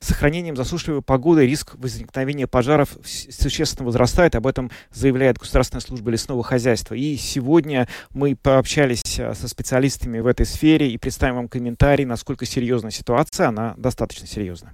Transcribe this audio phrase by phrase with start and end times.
[0.00, 4.34] с сохранением засушливой погоды риск возникновения пожаров существенно возрастает.
[4.34, 6.94] Об этом заявляет Государственная служба лесного хозяйства.
[6.94, 12.46] И сегодня мы пообщались э, со специалистами в этой сфере и представим вам комментарий, насколько
[12.46, 13.48] серьезная ситуация.
[13.48, 14.72] Она достаточно серьезна.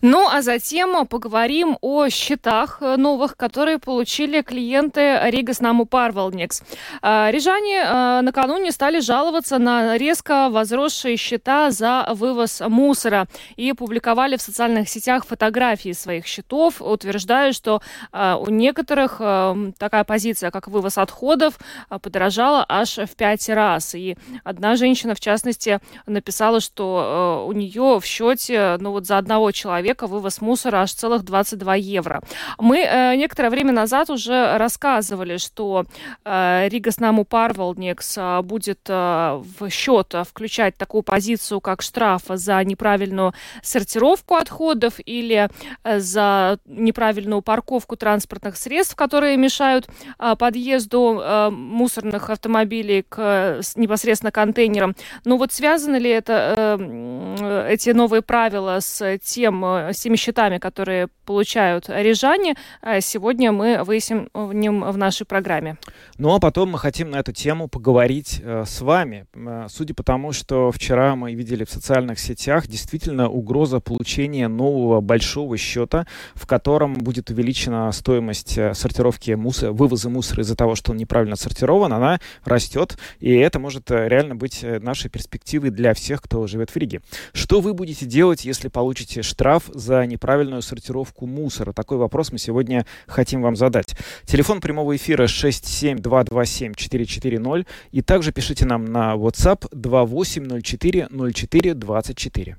[0.00, 6.62] Ну, а затем поговорим о счетах э, новых, которые получили клиенты Ригас Наму Парвалникс.
[7.02, 13.26] Э, рижане накануне стали жаловаться на резко возросшие счета за вывоз мусора
[13.56, 17.80] и публиковали в социальных сетях фотографии своих счетов, утверждая, что
[18.12, 21.58] э, у некоторых э, такая позиция, как вывоз отходов,
[21.90, 23.94] э, подорожала аж в пять раз.
[23.94, 29.52] И одна женщина, в частности, написала, что у нее в счете, ну вот за одного
[29.52, 32.22] человека вывоз мусора аж целых 22 евро.
[32.58, 35.86] Мы э, некоторое время назад уже рассказывали, что
[36.24, 44.25] э, Ригас Наму Парвалникс будет в счет включать такую позицию, как штраф за неправильную сортировку
[44.26, 45.48] парковку отходов или
[45.84, 54.32] э, за неправильную парковку транспортных средств, которые мешают а, подъезду э, мусорных автомобилей к непосредственно
[54.32, 54.94] контейнерам.
[55.24, 61.08] Но вот связаны ли это, э, эти новые правила с, тем, с теми счетами, которые
[61.24, 62.54] получают рижане,
[63.00, 65.76] сегодня мы выясним в нашей программе.
[66.18, 69.26] Ну а потом мы хотим на эту тему поговорить с вами.
[69.68, 75.02] Судя по тому, что вчера мы видели в социальных сетях, действительно угроза получения получения нового
[75.02, 80.92] большого счета, в котором будет увеличена стоимость э, сортировки мусора, вывоза мусора из-за того, что
[80.92, 85.92] он неправильно сортирован, она растет, и это может э, реально быть э, нашей перспективой для
[85.92, 87.02] всех, кто живет в Риге.
[87.34, 91.74] Что вы будете делать, если получите штраф за неправильную сортировку мусора?
[91.74, 93.94] Такой вопрос мы сегодня хотим вам задать.
[94.24, 102.56] Телефон прямого эфира 67227-440 и также пишите нам на WhatsApp 2804 04 24.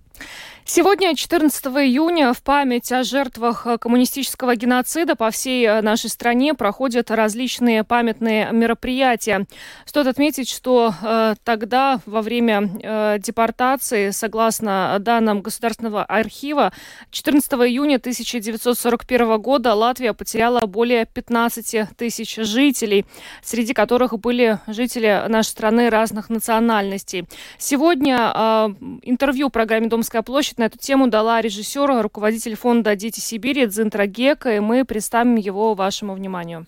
[0.69, 7.09] Сегодня, 14 июня, в память о жертвах коммунистического геноцида по всей э, нашей стране проходят
[7.09, 9.45] различные памятные мероприятия.
[9.85, 16.73] Стоит отметить, что э, тогда, во время э, депортации, согласно данным Государственного архива,
[17.11, 23.05] 14 июня 1941 года Латвия потеряла более 15 тысяч жителей,
[23.41, 27.25] среди которых были жители нашей страны разных национальностей.
[27.57, 28.69] Сегодня э,
[29.03, 34.56] интервью программе «Домская площадь» на эту тему дала режиссер, руководитель фонда «Дети Сибири» Дзинтра Гека,
[34.56, 36.66] и мы представим его вашему вниманию.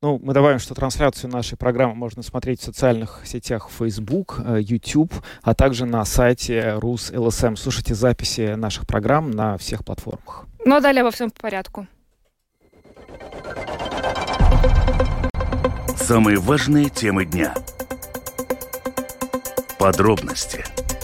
[0.00, 5.12] Ну, мы добавим, что трансляцию нашей программы можно смотреть в социальных сетях Facebook, э, YouTube,
[5.42, 7.56] а также на сайте РУС ЛСМ.
[7.56, 10.46] Слушайте записи наших программ на всех платформах.
[10.64, 11.88] Ну, а далее во всем по порядку.
[15.96, 17.54] Самые важные темы дня.
[19.80, 20.64] Подробности–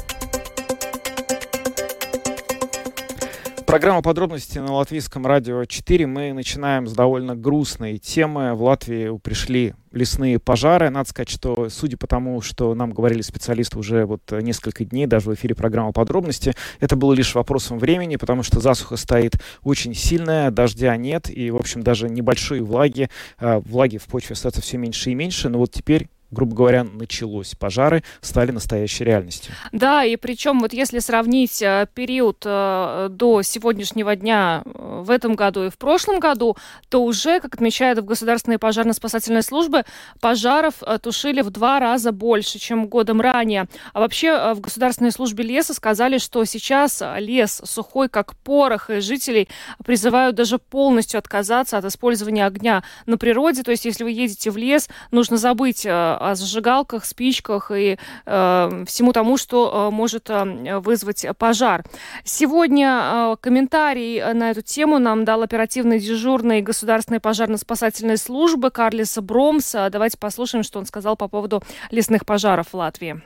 [3.74, 6.06] Программа подробности на латвийском радио 4.
[6.06, 8.54] Мы начинаем с довольно грустной темы.
[8.54, 10.90] В Латвии пришли лесные пожары.
[10.90, 15.28] Надо сказать, что судя по тому, что нам говорили специалисты уже вот несколько дней, даже
[15.28, 20.52] в эфире программы подробности, это было лишь вопросом времени, потому что засуха стоит очень сильная,
[20.52, 25.10] дождя нет, и, в общем, даже небольшие влаги, э, влаги в почве остается все меньше
[25.10, 25.48] и меньше.
[25.48, 27.54] Но вот теперь грубо говоря, началось.
[27.54, 29.54] Пожары стали настоящей реальностью.
[29.72, 35.34] Да, и причем вот если сравнить э, период э, до сегодняшнего дня э, в этом
[35.34, 36.56] году и в прошлом году,
[36.88, 39.84] то уже, как отмечают в Государственной пожарно-спасательной службе,
[40.20, 43.66] пожаров тушили в два раза больше, чем годом ранее.
[43.92, 49.48] А вообще в Государственной службе леса сказали, что сейчас лес сухой, как порох, и жителей
[49.84, 53.62] призывают даже полностью отказаться от использования огня на природе.
[53.62, 55.86] То есть, если вы едете в лес, нужно забыть
[56.24, 61.84] о зажигалках, спичках и э, всему тому, что э, может э, вызвать пожар.
[62.24, 69.74] Сегодня э, комментарий на эту тему нам дал оперативный дежурный Государственной пожарно-спасательной службы Карлис Бромс.
[69.90, 73.20] Давайте послушаем, что он сказал по поводу лесных пожаров в Латвии.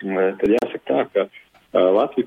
[0.00, 1.28] Tad jāsaka tā, ka.
[1.72, 2.24] Латвия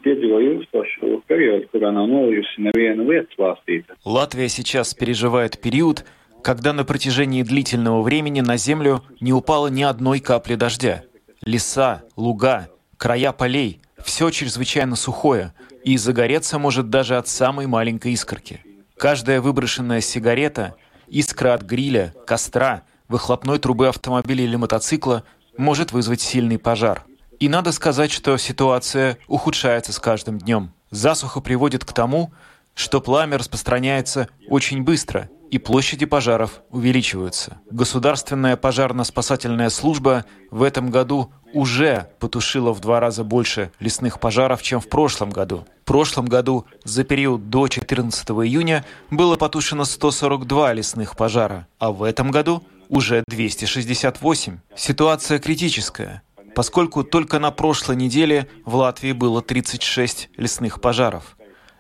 [4.50, 6.06] сейчас переживает период,
[6.44, 11.04] когда на протяжении длительного времени на землю не упало ни одной капли дождя.
[11.44, 15.54] Леса, луга, края полей— все чрезвычайно сухое.
[15.84, 18.62] и загореться может даже от самой маленькой искорки.
[18.98, 20.76] Каждая выброшенная сигарета,
[21.08, 25.24] искра от гриля, костра, выхлопной трубы автомобиля или мотоцикла
[25.58, 27.04] может вызвать сильный пожар.
[27.40, 30.72] И надо сказать, что ситуация ухудшается с каждым днем.
[30.92, 32.32] Засуха приводит к тому,
[32.76, 37.60] что пламя распространяется очень быстро, и площади пожаров увеличиваются.
[37.70, 44.80] Государственная пожарно-спасательная служба в этом году уже потушила в два раза больше лесных пожаров, чем
[44.80, 45.68] в прошлом году.
[45.82, 52.04] В прошлом году за период до 14 июня было потушено 142 лесных пожара, а в
[52.04, 54.60] этом году уже 268.
[54.78, 56.22] Ситуация критическая,
[56.56, 61.36] поскольку только на прошлой неделе в Латвии было 36 лесных пожаров.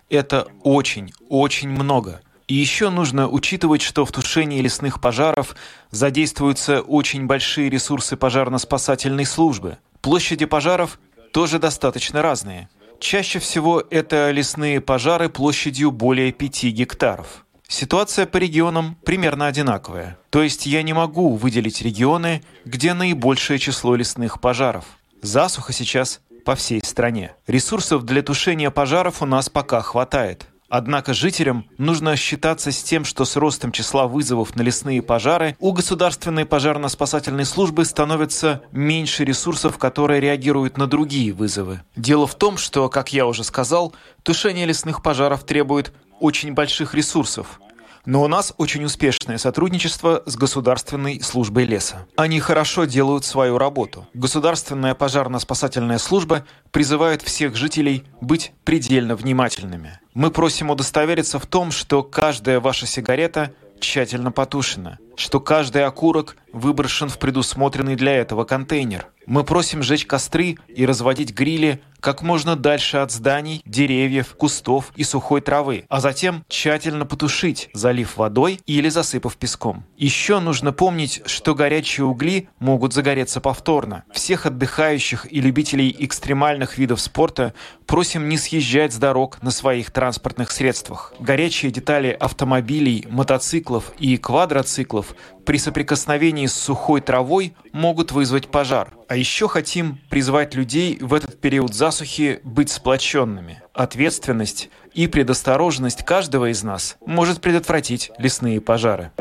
[0.09, 2.19] Это очень, очень много.
[2.51, 5.55] И еще нужно учитывать, что в тушении лесных пожаров
[5.89, 9.77] задействуются очень большие ресурсы пожарно-спасательной службы.
[10.01, 10.99] Площади пожаров
[11.31, 12.67] тоже достаточно разные.
[12.99, 17.45] Чаще всего это лесные пожары площадью более 5 гектаров.
[17.69, 20.17] Ситуация по регионам примерно одинаковая.
[20.29, 24.83] То есть я не могу выделить регионы, где наибольшее число лесных пожаров.
[25.21, 27.33] Засуха сейчас по всей стране.
[27.47, 30.50] Ресурсов для тушения пожаров у нас пока хватает.
[30.73, 35.73] Однако жителям нужно считаться с тем, что с ростом числа вызовов на лесные пожары у
[35.73, 41.81] государственной пожарно-спасательной службы становится меньше ресурсов, которые реагируют на другие вызовы.
[41.97, 45.91] Дело в том, что, как я уже сказал, тушение лесных пожаров требует
[46.21, 47.59] очень больших ресурсов.
[48.05, 52.07] Но у нас очень успешное сотрудничество с Государственной службой леса.
[52.15, 54.07] Они хорошо делают свою работу.
[54.13, 59.99] Государственная пожарно-спасательная служба призывает всех жителей быть предельно внимательными.
[60.13, 67.09] Мы просим удостовериться в том, что каждая ваша сигарета тщательно потушена, что каждый окурок выброшен
[67.09, 69.07] в предусмотренный для этого контейнер.
[69.25, 75.03] Мы просим жечь костры и разводить грили как можно дальше от зданий, деревьев, кустов и
[75.03, 79.85] сухой травы, а затем тщательно потушить, залив водой или засыпав песком.
[79.97, 84.03] Еще нужно помнить, что горячие угли могут загореться повторно.
[84.11, 87.53] Всех отдыхающих и любителей экстремальных видов спорта
[87.85, 91.13] просим не съезжать с дорог на своих транспортных средствах.
[91.19, 95.15] Горячие детали автомобилей, мотоциклов и квадроциклов
[95.45, 98.93] при соприкосновении с сухой травой могут вызвать пожар.
[99.11, 103.61] А еще хотим призвать людей в этот период засухи быть сплоченными.
[103.73, 109.11] Ответственность и предосторожность каждого из нас может предотвратить лесные пожары.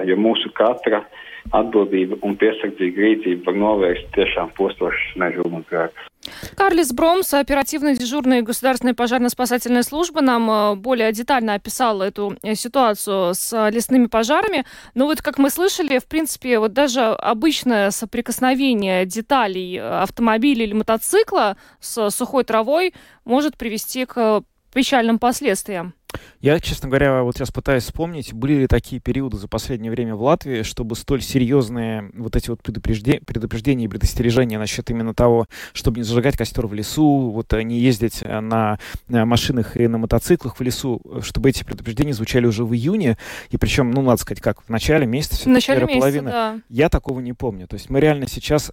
[1.50, 6.10] Atbildība un piesardzīga rīcība var novērst tiešām postošas meža ugunsgrēkus.
[6.54, 13.34] Карлис Бромс, оперативно дежурная государственная пожарно-спасательная служба, нам э, более детально описала эту э, ситуацию
[13.34, 14.64] с лесными пожарами.
[14.94, 20.74] Но вот, как мы слышали, в принципе, вот даже обычное соприкосновение деталей э, автомобиля или
[20.74, 22.92] мотоцикла с сухой травой
[23.24, 24.42] может привести к
[24.74, 25.94] печальным последствиям.
[26.40, 30.22] Я, честно говоря, вот сейчас пытаюсь вспомнить, были ли такие периоды за последнее время в
[30.22, 35.98] Латвии, чтобы столь серьезные вот эти вот предупреждения, предупреждения и предостережения насчет именно того, чтобы
[35.98, 38.78] не зажигать костер в лесу, вот э, не ездить э, на,
[39.08, 43.18] на машинах и на мотоциклах в лесу, чтобы эти предупреждения звучали уже в июне,
[43.50, 46.30] и причем, ну, надо сказать, как в начале месяца, в начале месяца, половина.
[46.30, 46.58] Да.
[46.70, 47.66] Я такого не помню.
[47.68, 48.72] То есть мы реально сейчас,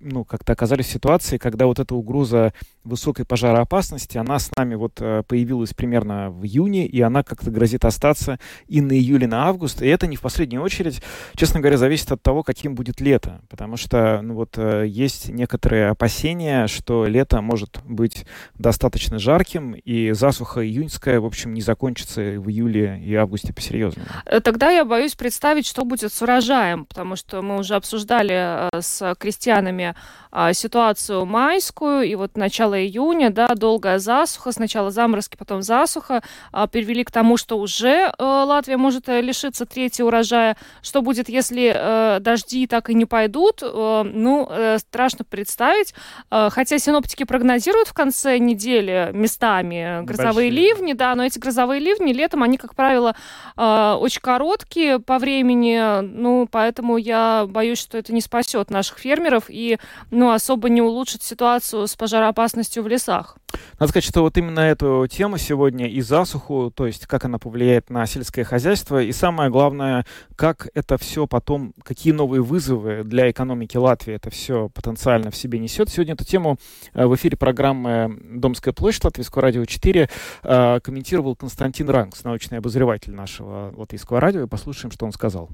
[0.00, 2.52] ну, как-то оказались в ситуации, когда вот эта угроза
[2.82, 7.84] высокой пожароопасности, она с нами вот э, появилась примерно в июне, и она как-то грозит
[7.84, 9.82] остаться и на июль, и на август.
[9.82, 11.02] И это не в последнюю очередь,
[11.36, 13.40] честно говоря, зависит от того, каким будет лето.
[13.48, 20.12] Потому что ну вот, э, есть некоторые опасения, что лето может быть достаточно жарким, и
[20.12, 24.06] засуха июньская, в общем, не закончится в июле и августе по-серьезному.
[24.26, 28.80] Э, тогда я боюсь представить, что будет с урожаем, потому что мы уже обсуждали э,
[28.80, 29.94] с крестьянами
[30.38, 36.22] а, ситуацию майскую, и вот начало июня, да, долгая засуха, сначала заморозки, потом засуха,
[36.70, 40.56] привели к тому, что уже э, Латвия может э, лишиться третьего урожая.
[40.80, 43.62] Что будет, если э, дожди так и не пойдут?
[43.62, 44.48] Ну,
[44.78, 45.94] страшно представить.
[46.30, 50.50] Хотя синоптики прогнозируют в конце недели местами грозовые Большие.
[50.50, 53.16] ливни, да, но эти грозовые ливни летом, они, как правило,
[53.56, 59.78] очень короткие по времени, ну, поэтому я боюсь, что это не спасет наших фермеров и,
[60.10, 63.36] ну, особо не улучшит ситуацию с пожароопасностью в лесах.
[63.78, 67.90] Надо сказать, что вот именно эту тему сегодня и засуху, то есть как она повлияет
[67.90, 73.76] на сельское хозяйство, и самое главное, как это все потом, какие новые вызовы для экономики
[73.76, 75.90] Латвии это все потенциально в себе несет.
[75.90, 76.56] Сегодня эту тему
[76.94, 80.08] э, в эфире программы «Домская площадь» Латвийского радио 4
[80.42, 85.50] э, комментировал Константин Ранкс, научный обозреватель нашего латвийского радио, и послушаем, что он сказал.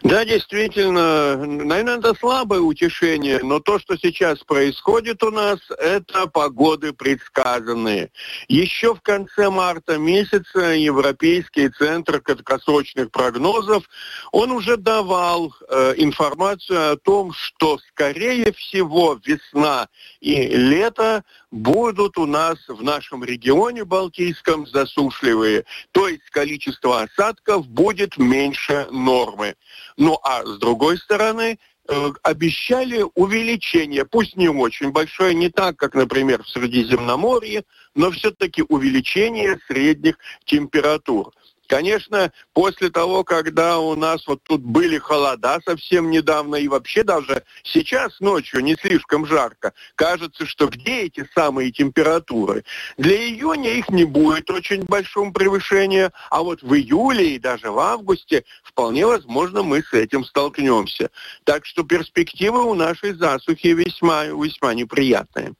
[0.00, 6.92] Да, действительно, наверное, это слабое утешение, но то, что сейчас происходит у нас, это погоды
[6.92, 8.10] предсказанные.
[8.48, 13.84] Еще в конце марта месяца Европейский центр краткосрочных прогнозов,
[14.32, 19.86] он уже давал э, информацию о том, что, скорее всего, весна
[20.20, 21.22] и лето
[21.52, 29.54] будут у нас в нашем регионе Балтийском засушливые, то есть количество осадков будет меньше нормы.
[29.96, 31.58] Ну а с другой стороны,
[31.88, 38.64] э, обещали увеличение, пусть не очень большое, не так, как, например, в Средиземноморье, но все-таки
[38.68, 41.32] увеличение средних температур.
[41.68, 47.44] Конечно, после того, когда у нас вот тут были холода совсем недавно, и вообще даже
[47.62, 52.64] сейчас ночью не слишком жарко, кажется, что где эти самые температуры?
[52.98, 57.78] Для июня их не будет очень большого превышения, а вот в июле и даже в
[57.78, 61.10] августе вполне возможно мы с этим столкнемся.
[61.44, 65.54] Так что перспективы у нашей засухи весьма, весьма неприятные.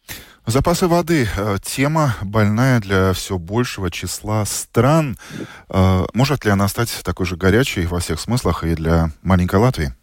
[0.46, 1.28] Запасы воды.
[1.36, 5.16] Э, тема больная для все большего числа стран.
[5.68, 9.94] Э, может ли она стать такой же горячей во всех смыслах и для маленькой Латвии?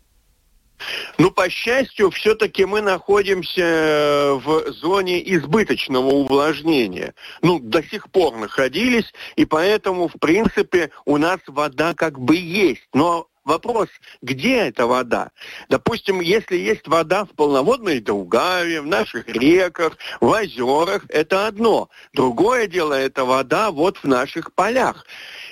[1.17, 7.13] Ну, по счастью, все-таки мы находимся э, в зоне избыточного увлажнения.
[7.41, 12.87] Ну, до сих пор находились, и поэтому, в принципе, у нас вода как бы есть.
[12.93, 13.89] Но Вопрос,
[14.21, 15.31] где эта вода?
[15.69, 21.89] Допустим, если есть вода в полноводной Долгаве, в наших реках, в озерах, это одно.
[22.13, 25.03] Другое дело, это вода вот в наших полях.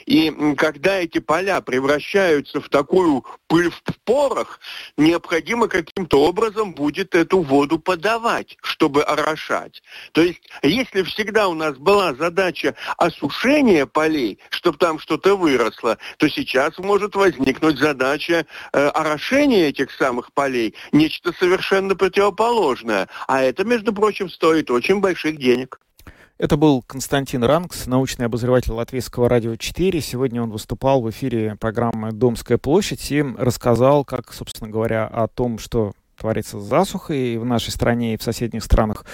[0.07, 4.59] И когда эти поля превращаются в такую пыль в порох,
[4.95, 9.83] необходимо каким-то образом будет эту воду подавать, чтобы орошать.
[10.13, 16.29] То есть, если всегда у нас была задача осушения полей, чтобы там что-то выросло, то
[16.29, 23.09] сейчас может возникнуть задача э, орошения этих самых полей, нечто совершенно противоположное.
[23.27, 25.81] А это, между прочим, стоит очень больших денег.
[26.37, 30.01] Это был Константин Ранкс, научный обозреватель Латвийского радио 4.
[30.01, 35.57] Сегодня он выступал в эфире программы «Домская площадь» и рассказал, как, собственно говоря, о том,
[35.57, 39.05] что творится с засухой в нашей стране и в соседних странах,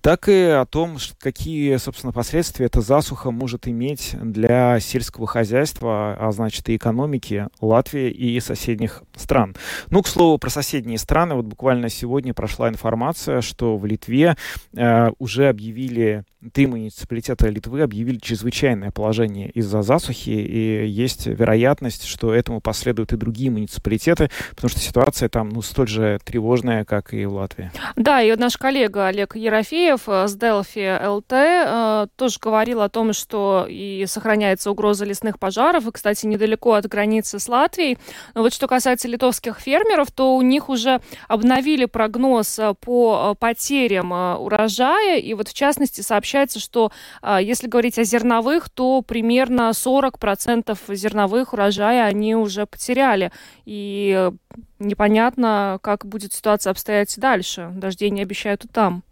[0.00, 6.32] так и о том, какие, собственно, последствия эта засуха может иметь для сельского хозяйства, а
[6.32, 9.54] значит и экономики Латвии и соседних стран.
[9.90, 11.34] Ну, к слову, про соседние страны.
[11.34, 14.36] Вот буквально сегодня прошла информация, что в Литве
[14.74, 22.32] э, уже объявили три муниципалитета Литвы объявили чрезвычайное положение из-за засухи, и есть вероятность, что
[22.32, 26.45] этому последуют и другие муниципалитеты, потому что ситуация там ну, столь же тревожная,
[26.84, 27.70] как и в Латвии.
[27.96, 33.12] Да, и наш коллега Олег Ерофеев э, с Delphi ЛТ э, тоже говорил о том,
[33.12, 37.98] что и сохраняется угроза лесных пожаров, и, кстати, недалеко от границы с Латвией.
[38.34, 44.12] Но вот что касается литовских фермеров, то у них уже обновили прогноз э, по потерям
[44.12, 46.92] урожая, и вот в частности сообщают получается, что
[47.40, 53.32] если говорить о зерновых, то примерно 40% зерновых урожая они уже потеряли.
[53.64, 54.30] И
[54.78, 57.70] непонятно, как будет ситуация обстоять дальше.
[57.74, 59.02] Дождей не обещают и там.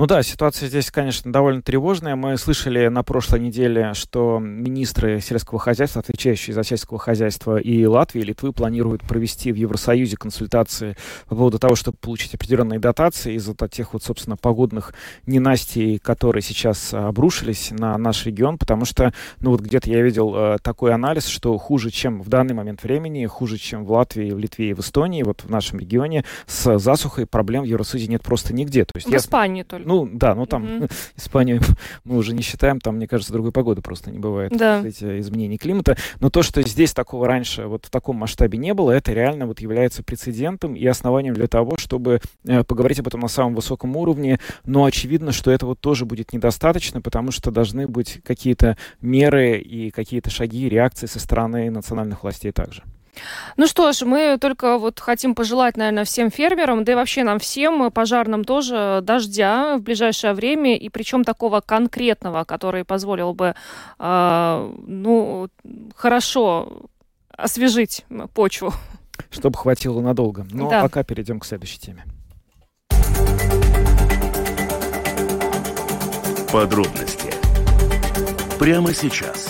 [0.00, 2.16] Ну да, ситуация здесь, конечно, довольно тревожная.
[2.16, 8.22] Мы слышали на прошлой неделе, что министры сельского хозяйства, отвечающие за сельское хозяйство и Латвии,
[8.22, 10.96] и Литвы, планируют провести в Евросоюзе консультации
[11.28, 14.94] по поводу того, чтобы получить определенные дотации из-за тех вот, собственно, погодных
[15.26, 20.56] ненастий, которые сейчас обрушились на наш регион, потому что, ну вот где-то я видел э,
[20.62, 24.70] такой анализ, что хуже, чем в данный момент времени, хуже, чем в Латвии, в Литве
[24.70, 28.86] и в Эстонии, вот в нашем регионе, с засухой проблем в Евросоюзе нет просто нигде.
[28.86, 29.18] То есть в я...
[29.18, 29.89] Испании только.
[29.90, 30.92] Ну, да, ну там mm-hmm.
[31.16, 31.60] Испанию
[32.04, 34.52] мы уже не считаем, там, мне кажется, другой погоды просто не бывает.
[34.56, 34.86] Да.
[34.86, 35.96] Эти изменения климата.
[36.20, 39.60] Но то, что здесь такого раньше вот в таком масштабе не было, это реально вот
[39.60, 44.38] является прецедентом и основанием для того, чтобы э, поговорить об этом на самом высоком уровне.
[44.64, 50.30] Но очевидно, что этого тоже будет недостаточно, потому что должны быть какие-то меры и какие-то
[50.30, 52.84] шаги, реакции со стороны национальных властей также.
[53.56, 57.38] Ну что ж, мы только вот хотим пожелать, наверное, всем фермерам, да и вообще нам
[57.38, 63.54] всем, пожарным тоже, дождя в ближайшее время, и причем такого конкретного, который позволил бы,
[63.98, 65.48] э, ну,
[65.94, 66.82] хорошо
[67.36, 68.72] освежить почву.
[69.30, 70.46] Чтобы хватило надолго.
[70.50, 70.82] Но ну, да.
[70.82, 72.04] пока перейдем к следующей теме.
[76.52, 77.32] Подробности
[78.58, 79.49] прямо сейчас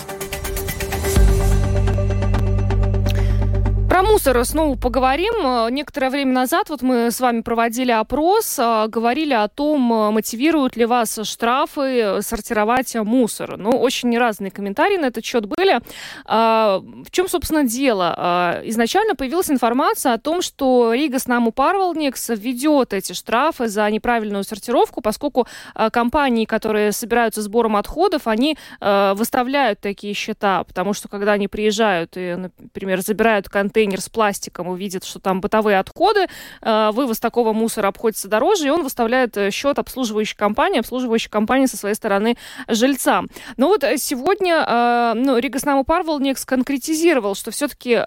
[4.01, 5.33] мусор снова поговорим.
[5.43, 10.11] Э, некоторое время назад вот мы с вами проводили опрос, э, говорили о том, э,
[10.11, 13.57] мотивируют ли вас штрафы сортировать мусор.
[13.57, 15.79] Ну, очень разные комментарии на этот счет были.
[16.25, 18.61] В чем, собственно, дело?
[18.65, 24.43] Изначально появилась информация о том, что Рига с Наму Парвалникс ведет эти штрафы за неправильную
[24.43, 25.47] сортировку, поскольку
[25.91, 32.35] компании, которые собираются сбором отходов, они выставляют такие счета, потому что когда они приезжают и,
[32.35, 36.27] например, забирают контейнер контейнер с пластиком, увидит, что там бытовые отходы,
[36.61, 41.65] э, вывоз такого мусора обходится дороже, и он выставляет э, счет обслуживающей компании, обслуживающей компании
[41.65, 43.27] со своей стороны жильцам.
[43.57, 48.01] Но вот э, сегодня ну, Рига Снаму Парвелникс конкретизировал, что все-таки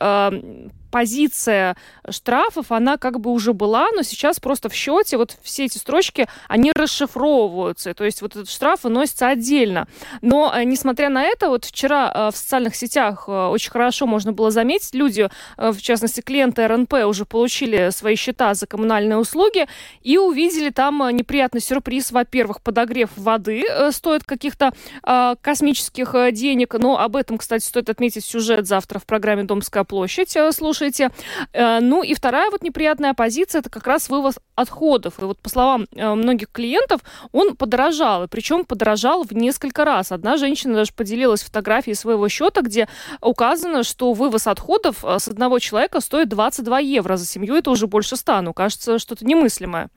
[0.94, 1.76] позиция
[2.08, 6.28] штрафов, она как бы уже была, но сейчас просто в счете вот все эти строчки,
[6.46, 7.94] они расшифровываются.
[7.94, 9.88] То есть вот этот штраф выносится отдельно.
[10.22, 14.30] Но, э, несмотря на это, вот вчера э, в социальных сетях э, очень хорошо можно
[14.30, 19.66] было заметить, люди, в частности, клиенты РНП уже получили свои счета за коммунальные услуги
[20.02, 22.12] и увидели там неприятный сюрприз.
[22.12, 24.72] Во-первых, подогрев воды стоит каких-то
[25.02, 30.36] космических денег, но об этом, кстати, стоит отметить сюжет завтра в программе «Домская площадь».
[30.52, 31.10] Слушайте слушаете.
[31.52, 35.14] Э, ну и вторая вот неприятная позиция, это как раз вывоз отходов.
[35.18, 37.00] И вот по словам э, многих клиентов,
[37.32, 38.24] он подорожал.
[38.24, 40.12] И причем подорожал в несколько раз.
[40.12, 42.88] Одна женщина даже поделилась фотографией своего счета, где
[43.20, 47.16] указано, что вывоз отходов э, с одного человека стоит 22 евро.
[47.16, 48.42] За семью это уже больше 100.
[48.42, 49.88] Ну, кажется, что-то немыслимое.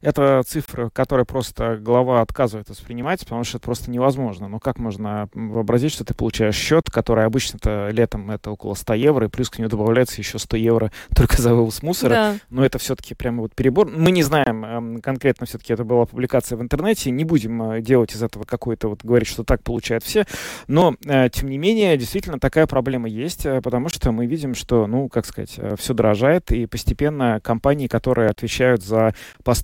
[0.00, 4.48] Это цифра, которую просто глава отказывает воспринимать, потому что это просто невозможно.
[4.48, 9.26] Ну как можно вообразить, что ты получаешь счет, который обычно-то летом это около 100 евро,
[9.26, 12.10] и плюс к нему добавляется еще 100 евро только за вывоз мусора.
[12.10, 12.34] Да.
[12.50, 13.88] Но это все-таки прямо вот перебор.
[13.88, 18.14] Мы не знаем эм, конкретно, все-таки это была публикация в интернете, не будем э, делать
[18.14, 20.26] из этого какой-то вот говорить, что так получают все.
[20.66, 24.86] Но, э, тем не менее, действительно такая проблема есть, э, потому что мы видим, что,
[24.86, 29.14] ну, как сказать, все дорожает, и постепенно компании, которые отвечают за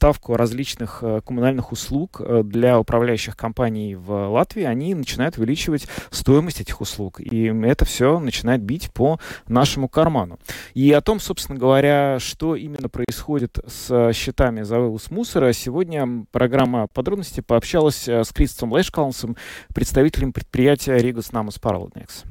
[0.01, 6.63] поставку различных э, коммунальных услуг э, для управляющих компаний в Латвии, они начинают увеличивать стоимость
[6.63, 7.21] этих услуг.
[7.21, 10.39] И это все начинает бить по нашему карману.
[10.73, 16.87] И о том, собственно говоря, что именно происходит с счетами за вывоз мусора, сегодня программа
[16.87, 19.37] подробности пообщалась э, с Кристом Лешкалнсом,
[19.75, 22.25] представителем предприятия Ригус Намус Паралднекс.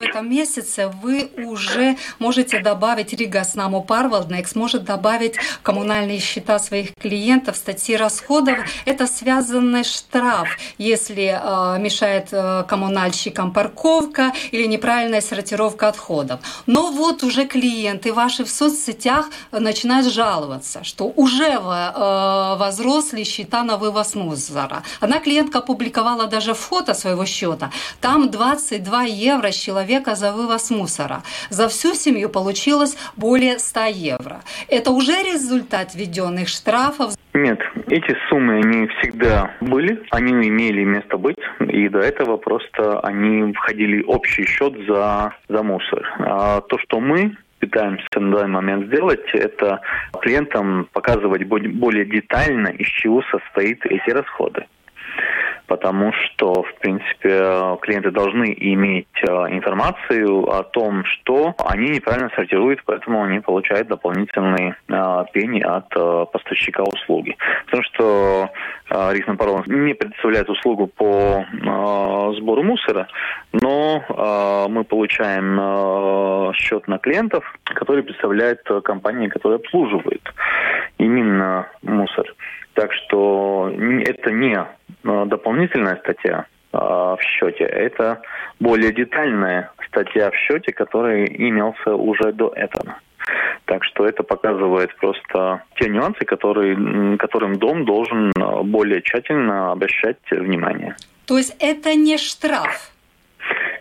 [0.00, 6.58] В этом месяце вы уже можете добавить Рига с Намо Парвалднекс, может добавить коммунальные счета
[6.58, 8.56] своих клиентов, статьи расходов.
[8.86, 16.40] Это связанный штраф, если э, мешает э, коммунальщикам парковка или неправильная сортировка отходов.
[16.64, 21.58] Но вот уже клиенты ваши в соцсетях начинают жаловаться, что уже э,
[22.56, 24.82] возросли счета на вывоз мусора.
[25.00, 27.70] Одна клиентка опубликовала даже фото своего счета.
[28.00, 31.22] Там 22 евро человек человека за вывоз мусора.
[31.50, 34.40] За всю семью получилось более 100 евро.
[34.68, 37.14] Это уже результат введенных штрафов.
[37.34, 43.52] Нет, эти суммы не всегда были, они имели место быть, и до этого просто они
[43.52, 46.02] входили в общий счет за, за мусор.
[46.18, 49.80] А то, что мы пытаемся на данный момент сделать, это
[50.20, 54.66] клиентам показывать более детально, из чего состоит эти расходы
[55.70, 62.80] потому что, в принципе, клиенты должны иметь э, информацию о том, что они неправильно сортируют,
[62.84, 67.36] поэтому они получают дополнительные э, пени от э, поставщика услуги.
[67.66, 68.50] Потому что
[69.12, 71.44] Рисна Паролон не предоставляет услугу по
[72.36, 73.06] сбору мусора,
[73.52, 74.02] но
[74.68, 80.34] мы получаем счет на клиентов, который представляет компании, которые обслуживают
[80.98, 82.34] именно мусор.
[82.80, 83.70] Так что
[84.06, 88.22] это не а, дополнительная статья а, в счете, это
[88.58, 92.96] более детальная статья в счете, которая имелся уже до этого.
[93.66, 100.16] Так что это показывает просто те нюансы, которые, которым дом должен а, более тщательно обращать
[100.30, 100.96] внимание.
[101.26, 102.89] То есть это не штраф?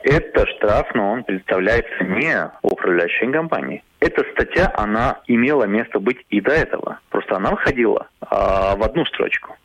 [0.03, 3.83] Это штраф, но он представляется не управляющей компанией.
[3.99, 6.99] Эта статья, она имела место быть и до этого.
[7.09, 9.55] Просто она входила а, в одну строчку.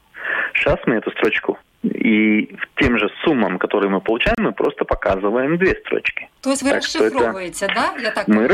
[0.55, 5.75] Сейчас мы эту строчку и тем же суммам, которые мы получаем, мы просто показываем две
[5.85, 6.29] строчки.
[6.41, 7.75] То есть вы так расшифровываете, это...
[7.75, 7.95] да?
[8.01, 8.47] Я так мы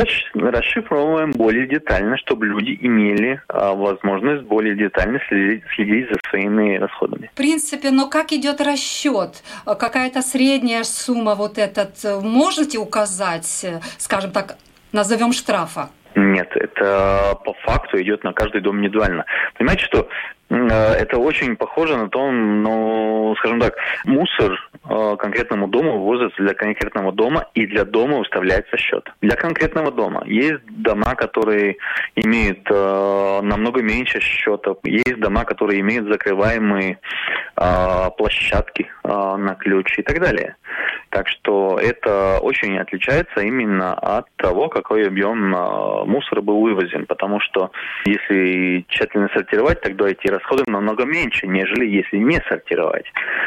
[0.51, 7.31] расшифровываем более детально, чтобы люди имели а, возможность более детально следить, следить за своими расходами.
[7.33, 9.43] В принципе, но как идет расчет?
[9.65, 13.67] Какая-то средняя сумма вот этот можете указать,
[13.99, 14.57] скажем так,
[14.93, 15.91] назовем штрафа?
[16.15, 19.25] Нет, это по факту идет на каждый дом индивидуально.
[19.57, 20.09] Понимаете, что э,
[20.51, 24.59] это очень похоже на то, ну, скажем так, мусор
[24.89, 29.09] э, конкретному дому вывозится для конкретного дома, и для дома выставляется счет.
[29.21, 30.25] Для конкретного дома.
[30.27, 31.77] Есть дома, которые
[32.17, 36.99] имеют э, намного меньше счетов, есть дома, которые имеют закрываемые
[37.57, 40.57] э, площадки э, на ключ и так далее.
[41.11, 47.07] Так что это очень отличается именно от того, какой объем э, мусора был вывозен.
[47.07, 47.73] Потому что
[48.05, 53.07] если тщательно сортировать, тогда эти расходы намного меньше, нежели если не сортировать.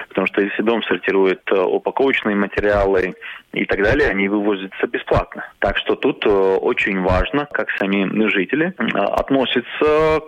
[0.09, 3.15] Потому что если дом сортирует э, упаковочные материалы
[3.53, 5.45] и так далее, они вывозятся бесплатно.
[5.59, 10.21] Так что тут э, очень важно, как сами жители относятся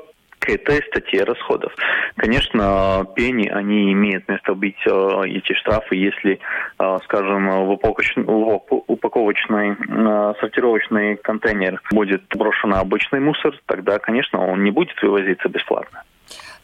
[0.45, 1.73] к этой статье расходов.
[2.15, 6.39] Конечно, пени, они имеют место быть, э, эти штрафы, если,
[6.79, 7.71] э, скажем, в
[8.87, 16.03] упаковочный э, сортировочный контейнер будет брошен обычный мусор, тогда, конечно, он не будет вывозиться бесплатно.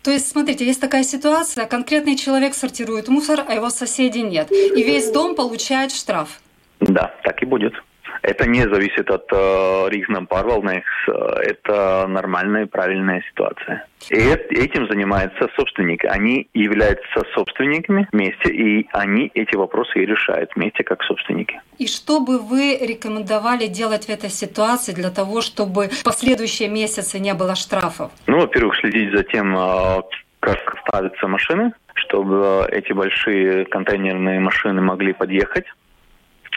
[0.04, 4.84] То есть, смотрите, есть такая ситуация, конкретный человек сортирует мусор, а его соседей нет, и
[4.84, 6.42] весь дом получает штраф.
[6.80, 7.74] Да, так и будет.
[8.22, 11.12] Это не зависит от э, Ригнам Парвалнекс, э,
[11.44, 13.86] это нормальная и правильная ситуация.
[14.10, 16.06] И этим занимаются собственники.
[16.06, 21.62] Они являются собственниками вместе, и они эти вопросы и решают вместе как собственники.
[21.78, 27.20] И что бы вы рекомендовали делать в этой ситуации для того, чтобы в последующие месяцы
[27.20, 28.12] не было штрафов?
[28.28, 30.02] Ну, во-первых, следить за тем, э,
[30.40, 35.66] как ставятся машины, чтобы эти большие контейнерные машины могли подъехать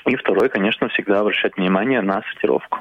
[0.07, 2.81] и второе, конечно, всегда обращать внимание на сортировку.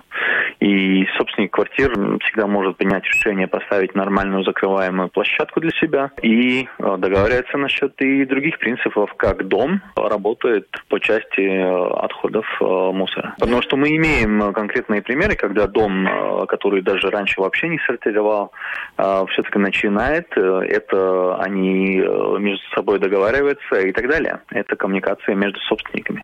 [0.59, 6.97] И собственник квартир всегда может принять решение поставить нормальную закрываемую площадку для себя и э,
[6.97, 13.35] договариваться насчет и других принципов, как дом работает по части э, отходов э, мусора.
[13.39, 16.07] Потому что мы имеем конкретные примеры, когда дом,
[16.47, 18.51] который даже раньше вообще не сортировал,
[18.97, 21.97] все-таки начинает, это они
[22.39, 24.39] между собой договариваются и так далее.
[24.51, 26.23] Это коммуникация между собственниками.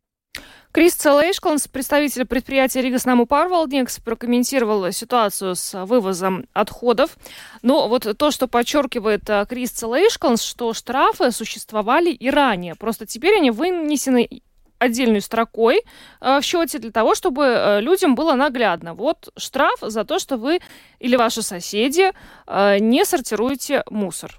[0.71, 7.17] Крис Целейшкланс, представитель предприятия Рига Снаму Парвалдникс, прокомментировал ситуацию с вывозом отходов.
[7.63, 12.75] Но вот то, что подчеркивает э, Крис Целейшкланс, что штрафы существовали и ранее.
[12.75, 14.29] Просто теперь они вынесены
[14.77, 15.81] отдельной строкой
[16.21, 18.93] э, в счете для того, чтобы э, людям было наглядно.
[18.93, 20.59] Вот штраф за то, что вы
[20.99, 22.11] или ваши соседи
[22.47, 24.37] не сортируете мусор.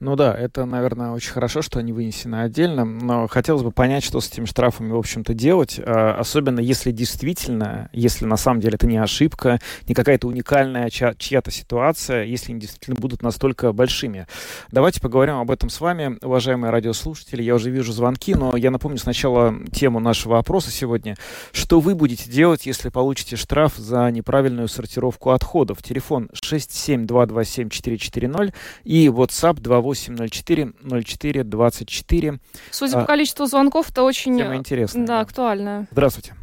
[0.00, 4.22] Ну да, это, наверное, очень хорошо, что они вынесены отдельно, но хотелось бы понять, что
[4.22, 8.86] с этими штрафами, в общем-то, делать, а, особенно если действительно, если на самом деле это
[8.86, 14.26] не ошибка, не какая-то уникальная чья-то ситуация, если они действительно будут настолько большими.
[14.72, 17.42] Давайте поговорим об этом с вами, уважаемые радиослушатели.
[17.42, 21.18] Я уже вижу звонки, но я напомню сначала тему нашего опроса сегодня.
[21.52, 25.82] Что вы будете делать, если получите штраф за неправильную сортировку отходов?
[25.82, 30.72] Телефон 67227-440 и WhatsApp 28 804
[31.04, 32.38] 04 24.
[32.70, 35.06] Судя а, по количеству звонков, это очень тема интересная.
[35.06, 35.86] Да, актуальная.
[35.90, 36.34] Здравствуйте.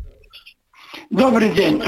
[1.10, 1.82] Добрый день.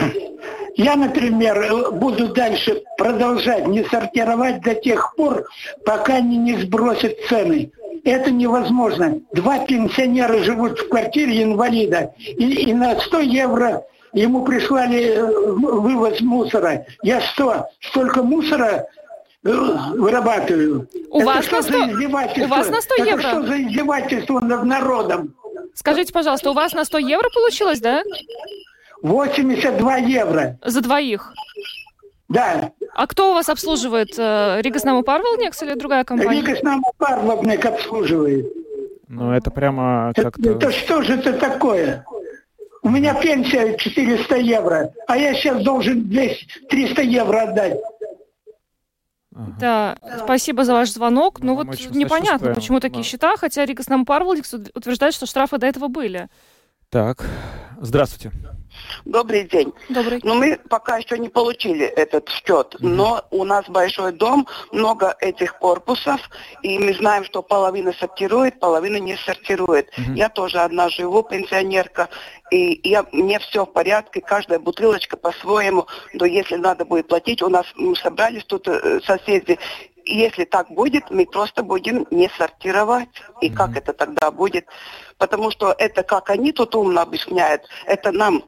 [0.75, 5.45] Я, например, буду дальше продолжать не сортировать до тех пор,
[5.85, 7.71] пока они не сбросят цены.
[8.05, 9.19] Это невозможно.
[9.33, 16.21] Два пенсионера живут в квартире инвалида, и, и на 100 евро ему прислали э, вывоз
[16.21, 16.85] мусора.
[17.03, 18.85] Я что, столько мусора
[19.43, 20.87] вырабатываю.
[21.09, 21.77] У, вас на, 100...
[21.77, 23.21] у вас на 100 Это евро?
[23.21, 25.35] что за издевательство над народом?
[25.73, 28.03] Скажите, пожалуйста, у вас на 100 евро получилось, да?
[29.01, 30.59] 82 евро.
[30.65, 31.33] За двоих?
[32.27, 32.71] Да.
[32.93, 34.09] А кто у вас обслуживает?
[34.17, 36.41] Э, Рига Снаму Парвалникс или другая компания?
[36.41, 38.45] Рига Снаму Парвалник обслуживает.
[39.07, 40.51] Ну, это прямо как-то...
[40.51, 42.05] Это, это что же это такое?
[42.83, 47.77] У меня пенсия 400 евро, а я сейчас должен 200, 300 евро отдать.
[49.59, 51.39] Да, спасибо за ваш звонок.
[51.39, 55.67] Ну, ну вот непонятно, почему такие счета, хотя Рикас нам Парвалдикс утверждает, что штрафы до
[55.67, 56.27] этого были.
[56.89, 57.25] Так,
[57.79, 58.31] здравствуйте.
[59.05, 59.73] Добрый день.
[59.89, 60.19] Добрый.
[60.23, 62.87] Ну, мы пока еще не получили этот счет, mm-hmm.
[62.87, 66.19] но у нас большой дом, много этих корпусов,
[66.63, 69.89] и мы знаем, что половина сортирует, половина не сортирует.
[69.89, 70.15] Mm-hmm.
[70.15, 72.09] Я тоже одна живу, пенсионерка,
[72.51, 77.49] и я, мне все в порядке, каждая бутылочка по-своему, но если надо будет платить, у
[77.49, 79.59] нас мы собрались тут э, соседи,
[80.05, 83.09] если так будет, мы просто будем не сортировать.
[83.41, 83.53] И mm-hmm.
[83.53, 84.65] как это тогда будет?
[85.17, 88.43] Потому что это, как они тут умно объясняют, это нам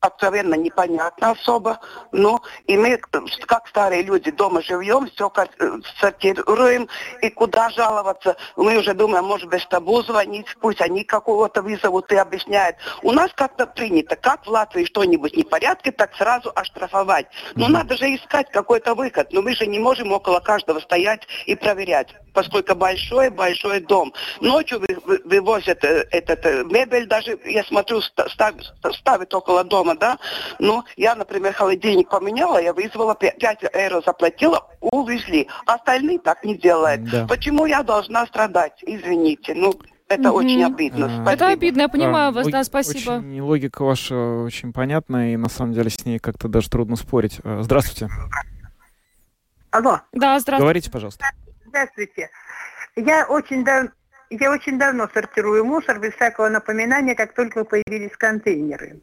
[0.00, 1.80] откровенно непонятно особо.
[2.12, 2.98] Ну, и мы,
[3.46, 5.30] как старые люди, дома живем, все
[6.00, 6.88] сортируем,
[7.22, 8.36] и куда жаловаться?
[8.56, 12.76] Мы уже думаем, может, без табу звонить, пусть они какого-то вызовут и объясняют.
[13.02, 17.26] У нас как-то принято, как в Латвии что-нибудь не в порядке, так сразу оштрафовать.
[17.54, 17.70] Но mm-hmm.
[17.70, 19.32] надо же искать какой-то выход.
[19.32, 24.12] Но мы же не можем около каждого стоять и проверять, поскольку большой-большой дом.
[24.40, 29.87] Ночью вы, вы, вывозят э, этот э, мебель, даже, я смотрю, ставят, ставят около дома
[29.88, 30.18] дома, да,
[30.58, 33.42] ну, я, например, холодильник поменяла, я вызвала 5
[33.74, 35.48] евро заплатила, увезли.
[35.66, 37.04] Остальные так не делают.
[37.04, 37.26] Да.
[37.26, 38.82] Почему я должна страдать?
[38.82, 39.74] Извините, ну,
[40.08, 40.38] это угу.
[40.38, 41.24] очень обидно.
[41.26, 43.12] А, это обидно, я понимаю да, вас, да, спасибо.
[43.12, 47.40] Очень, логика ваша очень понятна, и на самом деле с ней как-то даже трудно спорить.
[47.44, 48.08] Э, здравствуйте.
[49.70, 50.00] Алло.
[50.12, 50.60] Да, здравствуйте.
[50.62, 51.26] Говорите, пожалуйста.
[51.66, 52.30] Здравствуйте.
[52.96, 53.90] Я очень давно
[54.30, 59.00] я очень давно сортирую мусор без всякого напоминания, как только появились контейнеры.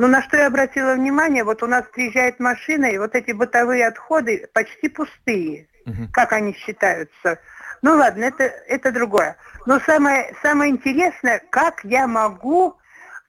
[0.00, 3.86] Но на что я обратила внимание, вот у нас приезжает машина, и вот эти бытовые
[3.86, 5.68] отходы почти пустые.
[5.84, 6.08] Угу.
[6.10, 7.38] Как они считаются?
[7.82, 9.36] Ну ладно, это, это другое.
[9.66, 12.78] Но самое, самое интересное, как я могу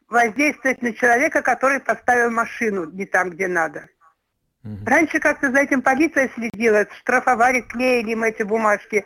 [0.08, 3.90] воздействовать на человека, который поставил машину не там, где надо.
[4.64, 4.86] Угу.
[4.86, 9.04] Раньше как-то за этим полиция следила, штрафовали, клеили им эти бумажки.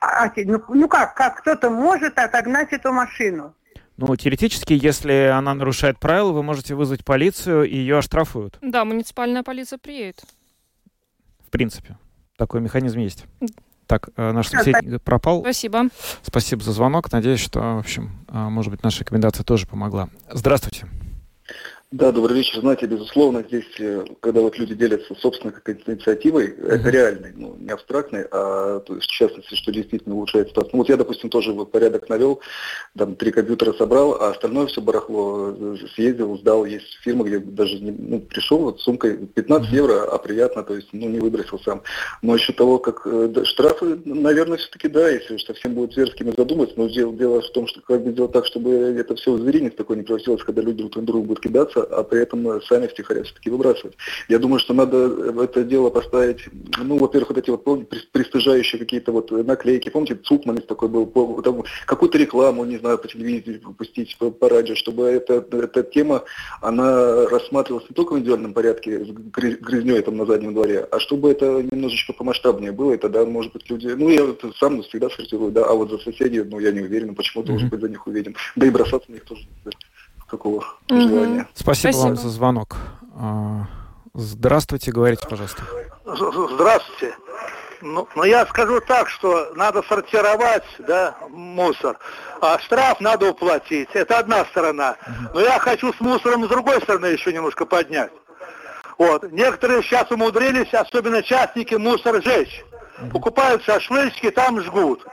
[0.00, 3.54] А, ну, ну как, как кто-то может отогнать эту машину?
[3.96, 8.58] Ну, теоретически, если она нарушает правила, вы можете вызвать полицию, и ее оштрафуют.
[8.62, 10.22] Да, муниципальная полиция приедет.
[11.46, 11.98] В принципе,
[12.36, 13.24] такой механизм есть.
[13.86, 15.42] Так, э, наш собеседник пропал.
[15.42, 15.88] Спасибо.
[16.22, 17.12] Спасибо за звонок.
[17.12, 20.08] Надеюсь, что, в общем, э, может быть, наша рекомендация тоже помогла.
[20.30, 20.86] Здравствуйте.
[21.92, 22.60] Да, добрый вечер.
[22.60, 26.68] Знаете, безусловно, здесь, э, когда вот люди делятся собственной какой-то инициативой, uh-huh.
[26.68, 30.70] это реальный, ну, не абстрактный, а то есть, в частности, что действительно улучшает ситуацию.
[30.72, 32.40] Ну, вот я, допустим, тоже вот порядок навел,
[32.96, 36.64] там три компьютера собрал, а остальное все барахло э, съездил, сдал.
[36.64, 39.76] Есть фирма, где даже не, ну, пришел вот с сумкой 15 uh-huh.
[39.76, 41.82] евро, а приятно, то есть, ну, не выбросил сам.
[42.22, 46.74] Но еще того, как э, штрафы, наверное, все-таки да, если уж совсем будет зверскими задуматься,
[46.78, 49.74] но дело, дело в том, что как бы сделать так, чтобы это все в зверинец
[49.74, 53.22] такой не превратилось, когда люди друг на друга будут кидаться, а при этом сами втихаря
[53.24, 53.96] все-таки выбрасывать.
[54.28, 56.40] Я думаю, что надо это дело поставить,
[56.78, 61.06] ну, во-первых, вот эти вот, пристыжающие какие-то вот наклейки, помните, Цукманец такой был,
[61.86, 63.32] какую-то рекламу, не знаю, по телевизору
[63.64, 66.24] выпустить, по, по радио, чтобы эта, эта тема,
[66.60, 71.30] она рассматривалась не только в индивидуальном порядке, с грязней там на заднем дворе, а чтобы
[71.30, 74.26] это немножечко помасштабнее было, и тогда, может быть, люди, ну, я
[74.58, 77.80] сам всегда сортирую, да, а вот за соседей, ну, я не уверен, почему должен быть
[77.80, 79.46] за них уверен, да и бросаться на них тоже
[80.32, 81.00] такого угу.
[81.00, 81.46] желания.
[81.54, 82.76] Спасибо, Спасибо вам за звонок.
[83.14, 83.66] А,
[84.14, 85.62] здравствуйте, говорите, пожалуйста.
[86.04, 87.14] Здравствуйте.
[87.82, 91.98] Ну, ну, я скажу так, что надо сортировать, да, мусор,
[92.40, 93.88] а штраф надо уплатить.
[93.92, 94.96] Это одна сторона.
[95.34, 98.12] Но я хочу с мусором с другой стороны еще немножко поднять.
[98.98, 99.30] Вот.
[99.32, 102.64] Некоторые сейчас умудрились, особенно частники, мусор жечь.
[103.12, 105.04] Покупают шашлычки, там жгут.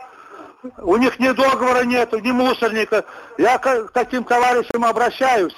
[0.79, 3.05] У них ни договора нету, ни мусорника.
[3.37, 5.55] Я к таким товарищам обращаюсь.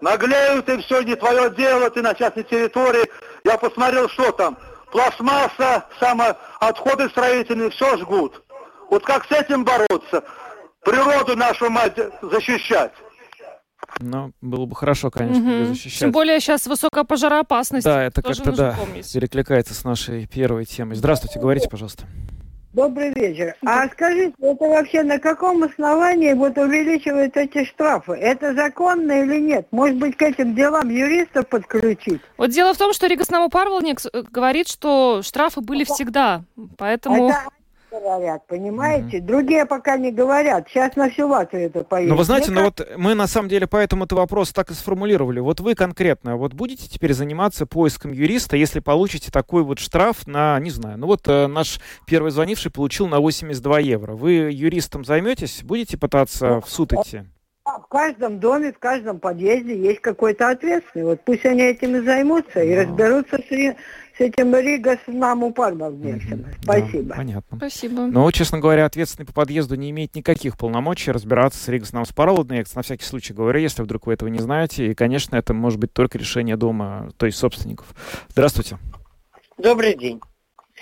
[0.00, 3.08] Наглеют и все, не твое дело, ты на частной территории.
[3.44, 4.56] Я посмотрел, что там.
[4.90, 8.42] Пластмасса, само, отходы строительные, все жгут.
[8.90, 10.22] Вот как с этим бороться?
[10.82, 12.92] Природу нашу мать защищать.
[14.00, 15.64] Ну, было бы хорошо, конечно, угу.
[15.66, 16.00] защищать.
[16.00, 17.84] Тем более сейчас высокая пожароопасность.
[17.84, 19.12] Да, это как-то, да, помнить.
[19.12, 20.96] перекликается с нашей первой темой.
[20.96, 22.04] Здравствуйте, говорите, пожалуйста.
[22.74, 23.54] Добрый вечер.
[23.64, 28.14] А скажите, это вообще на каком основании вот увеличивают эти штрафы?
[28.14, 29.68] Это законно или нет?
[29.70, 32.20] Может быть, к этим делам юристов подключить?
[32.36, 34.00] Вот дело в том, что Ригас Парвелник
[34.32, 36.42] говорит, что штрафы были всегда,
[36.76, 37.28] поэтому...
[37.28, 37.44] Это
[38.00, 39.18] говорят, понимаете?
[39.18, 39.26] Mm-hmm.
[39.26, 40.68] Другие пока не говорят.
[40.68, 42.10] Сейчас на всю Латвию это поедет.
[42.10, 45.40] Ну, вы знаете, ну вот мы на самом деле поэтому этот вопрос так и сформулировали.
[45.40, 50.58] Вот вы конкретно, вот будете теперь заниматься поиском юриста, если получите такой вот штраф на,
[50.60, 54.14] не знаю, ну вот э, наш первый звонивший получил на 82 евро.
[54.14, 55.62] Вы юристом займетесь?
[55.62, 57.22] Будете пытаться ну, в суд идти?
[57.64, 61.06] В каждом доме, в каждом подъезде есть какой-то ответственный.
[61.06, 63.74] Вот пусть они этим и займутся, и разберутся с,
[64.16, 65.42] с этим Рига с нам
[65.90, 66.38] вместе.
[66.62, 67.02] Спасибо.
[67.08, 67.56] Да, понятно.
[67.56, 68.06] Спасибо.
[68.06, 72.04] Но, честно говоря, ответственный по подъезду не имеет никаких полномочий разбираться с Ригас нам
[72.76, 74.90] на всякий случай говорю, если вдруг вы этого не знаете.
[74.90, 77.94] И, конечно, это может быть только решение дома, то есть собственников.
[78.28, 78.78] Здравствуйте.
[79.58, 80.20] Добрый день.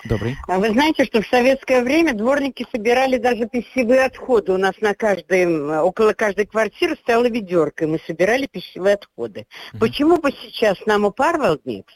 [0.05, 0.37] Добрый.
[0.49, 4.53] А вы знаете, что в советское время дворники собирали даже пищевые отходы.
[4.53, 9.41] У нас на каждой, около каждой квартиры стояла ведерко, и мы собирали пищевые отходы.
[9.41, 9.79] Mm-hmm.
[9.79, 11.93] Почему бы сейчас нам у Парвелдникс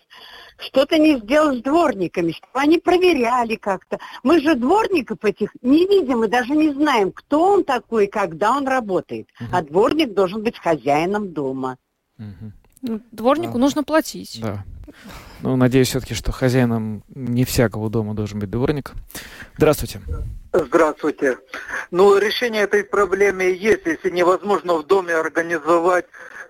[0.58, 3.98] что-то не сделал с дворниками, чтобы они проверяли как-то.
[4.22, 8.52] Мы же дворников этих не видим и даже не знаем, кто он такой и когда
[8.52, 9.28] он работает.
[9.40, 9.46] Mm-hmm.
[9.52, 11.76] А дворник должен быть хозяином дома.
[12.82, 14.40] Ну, дворнику нужно платить.
[14.40, 14.64] Да.
[15.42, 18.92] Ну, надеюсь все-таки, что хозяином не всякого дома должен быть дворник.
[19.56, 20.00] Здравствуйте.
[20.52, 21.38] Здравствуйте.
[21.90, 26.06] Ну, решение этой проблемы есть, если невозможно в доме организовать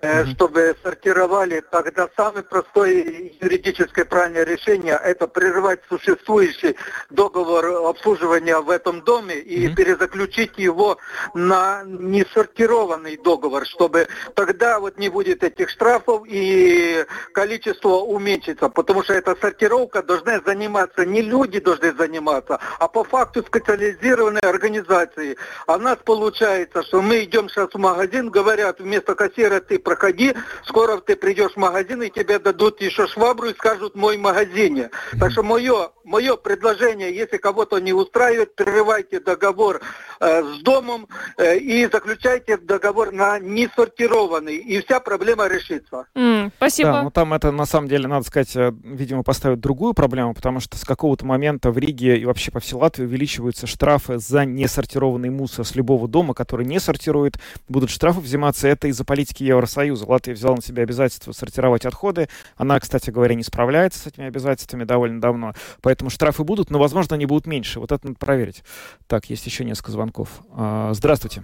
[0.06, 6.76] Э, чтобы сортировали, тогда самое простое юридическое правильное решение– это прервать существующий
[7.10, 9.74] договор обслуживания в этом доме и mm-hmm.
[9.74, 10.98] перезаключить его
[11.34, 19.14] на несортированный договор, чтобы тогда вот не будет этих штрафов и количество уменьшится, потому что
[19.14, 25.36] эта сортировка должна заниматься, не люди должны заниматься, а по факту специализированной организации.
[25.66, 30.34] А у нас получается, что мы идем сейчас в магазин, говорят, вместо кассира ты проходи,
[30.64, 34.90] скоро ты придешь в магазин, и тебе дадут еще швабру и скажут «мой магазине».
[35.18, 39.80] Так что мое, мое предложение, если кого-то не устраивает, прерывайте договор
[40.20, 46.06] с домом э, и заключайте договор на несортированный, и вся проблема решится.
[46.14, 46.92] Mm, спасибо.
[46.92, 50.60] Да, ну там это на самом деле, надо сказать, э, видимо, поставить другую проблему, потому
[50.60, 55.30] что с какого-то момента в Риге и вообще по всей Латвии увеличиваются штрафы за несортированный
[55.30, 57.36] мусор с любого дома, который не сортирует.
[57.68, 58.68] Будут штрафы взиматься.
[58.68, 60.06] Это из-за политики Евросоюза.
[60.06, 62.28] Латвия взяла на себя обязательство сортировать отходы.
[62.56, 65.54] Она, кстати говоря, не справляется с этими обязательствами довольно давно.
[65.82, 67.80] Поэтому штрафы будут, но, возможно, они будут меньше.
[67.80, 68.62] Вот это надо проверить.
[69.06, 70.05] Так, есть еще несколько звонков.
[70.52, 71.42] А, здравствуйте.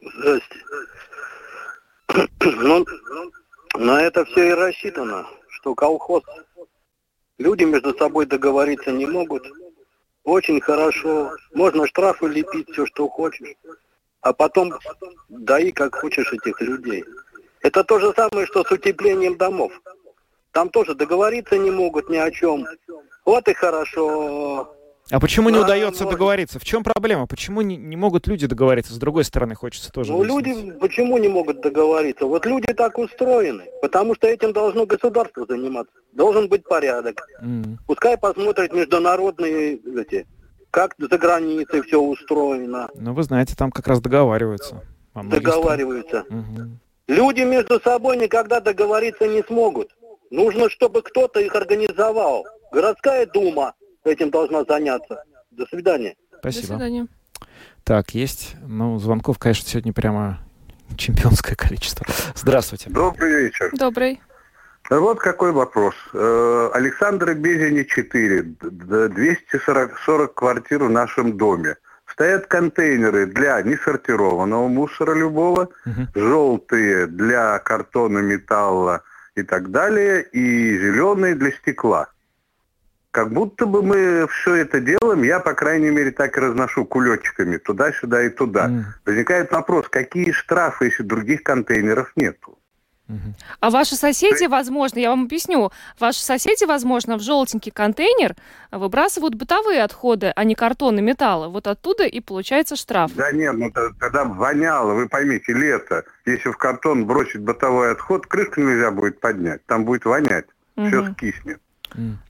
[0.00, 0.64] Здравствуйте.
[2.40, 2.86] Ну,
[3.74, 6.22] на это все и рассчитано, что колхоз.
[7.38, 9.46] Люди между собой договориться не могут.
[10.24, 11.32] Очень хорошо.
[11.54, 13.54] Можно штрафы лепить, все, что хочешь.
[14.22, 14.72] А потом
[15.28, 17.04] дай как хочешь этих людей.
[17.60, 19.72] Это то же самое, что с утеплением домов.
[20.52, 22.66] Там тоже договориться не могут ни о чем.
[23.24, 24.75] Вот и хорошо.
[25.10, 26.18] А почему не удается может.
[26.18, 26.58] договориться?
[26.58, 27.26] В чем проблема?
[27.26, 28.92] Почему не, не могут люди договориться?
[28.92, 30.12] С другой стороны, хочется тоже.
[30.12, 32.26] Ну, люди почему не могут договориться?
[32.26, 35.92] Вот люди так устроены, потому что этим должно государство заниматься.
[36.12, 37.24] Должен быть порядок.
[37.40, 37.76] Mm.
[37.86, 40.26] Пускай посмотрят международные эти,
[40.70, 42.88] как за границей все устроено.
[42.94, 44.82] Ну, вы знаете, там как раз договариваются.
[45.14, 46.24] Договариваются.
[46.28, 46.68] Угу.
[47.08, 49.88] Люди между собой никогда договориться не смогут.
[50.30, 52.44] Нужно, чтобы кто-то их организовал.
[52.72, 53.72] Городская дума
[54.06, 55.22] этим должна заняться.
[55.50, 56.16] До свидания.
[56.38, 56.66] Спасибо.
[56.66, 57.06] До свидания.
[57.84, 58.56] Так, есть.
[58.66, 60.40] Ну, звонков, конечно, сегодня прямо
[60.96, 62.06] чемпионское количество.
[62.34, 62.90] Здравствуйте.
[62.90, 63.70] Добрый вечер.
[63.72, 64.20] Добрый.
[64.90, 65.94] Вот какой вопрос.
[66.12, 71.76] Э, Александр Безени 4, 240 40 квартир в нашем доме.
[72.06, 76.06] Стоят контейнеры для несортированного мусора любого, угу.
[76.14, 79.02] желтые для картона, металла
[79.34, 82.08] и так далее, и зеленые для стекла.
[83.16, 87.56] Как будто бы мы все это делаем, я, по крайней мере, так и разношу кулечками
[87.56, 88.68] туда-сюда и туда.
[88.68, 88.82] Mm.
[89.06, 92.58] Возникает вопрос, какие штрафы, если других контейнеров нету?
[93.60, 98.34] А ваши соседи, возможно, я вам объясню, ваши соседи, возможно, в желтенький контейнер
[98.70, 101.48] выбрасывают бытовые отходы, а не картон и металлы.
[101.48, 103.12] Вот оттуда и получается штраф.
[103.14, 106.04] Да нет, ну тогда воняло, вы поймите, лето.
[106.26, 110.44] Если в картон бросить бытовой отход, крышку нельзя будет поднять, там будет вонять,
[110.76, 110.88] угу.
[110.88, 111.60] все скиснет.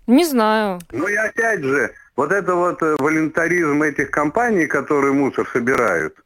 [0.06, 0.80] Не знаю.
[0.92, 6.16] Ну и опять же, вот это вот э, волонтаризм этих компаний, которые мусор собирают,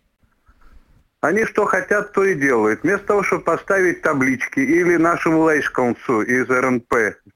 [1.21, 2.83] они что хотят, то и делают.
[2.83, 6.95] Вместо того, чтобы поставить таблички или нашему лейшконцу из РНП,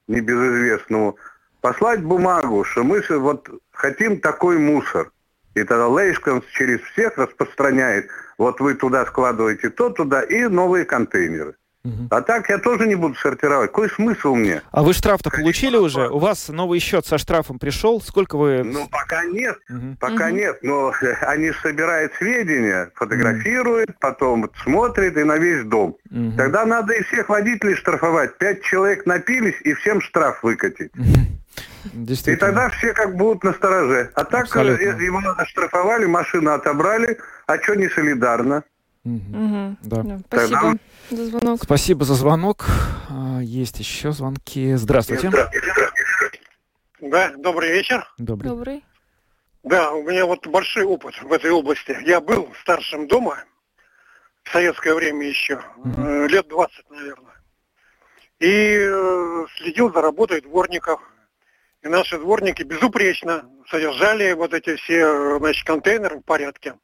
[0.09, 1.18] небезызвестному,
[1.61, 5.11] послать бумагу, что мы вот хотим такой мусор.
[5.54, 11.54] И тогда Лейшконс через всех распространяет, вот вы туда складываете то туда и новые контейнеры.
[11.84, 12.08] Угу.
[12.10, 13.70] А так я тоже не буду сортировать.
[13.70, 14.62] Какой смысл мне?
[14.70, 16.08] А вы штраф-то получили уже?
[16.08, 18.00] У вас новый счет со штрафом пришел?
[18.00, 18.62] Сколько вы...
[18.64, 19.58] Ну, пока нет.
[19.68, 19.96] Угу.
[20.00, 20.34] Пока угу.
[20.34, 20.58] нет.
[20.62, 23.96] Но они собирают сведения, фотографируют, угу.
[24.00, 25.96] потом смотрят и на весь дом.
[26.10, 26.32] Угу.
[26.38, 28.38] Тогда надо и всех водителей штрафовать.
[28.38, 30.90] Пять человек напились и всем штраф выкатить.
[32.26, 34.10] И тогда все как будут на стороже.
[34.14, 35.02] А так э, Абсолютно.
[35.02, 38.64] его оштрафовали, машину отобрали, а что не солидарно?
[39.04, 39.76] Угу.
[39.82, 40.02] Да.
[40.02, 40.18] да.
[40.26, 40.78] Спасибо Тогда...
[41.10, 41.60] за звонок.
[41.62, 42.66] Спасибо за звонок.
[43.08, 44.74] А, есть еще звонки.
[44.74, 45.30] Здравствуйте.
[47.00, 48.06] Да, добрый вечер.
[48.18, 48.50] Добрый.
[48.50, 48.84] Добрый.
[49.62, 51.96] Да, у меня вот большой опыт в этой области.
[52.04, 53.44] Я был старшим дома
[54.42, 56.26] в советское время еще, угу.
[56.26, 57.34] лет 20, наверное.
[58.40, 61.00] И э, следил за работой дворников
[61.84, 66.74] и наши дворники безупречно содержали вот эти все значит, контейнеры в порядке.